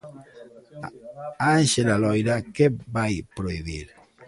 Ánxela 1.55 1.95
Loira, 2.03 2.35
que 2.55 2.67
vai 2.95 3.13
prohibir? 3.37 3.87